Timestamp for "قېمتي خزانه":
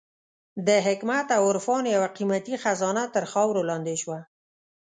2.17-3.03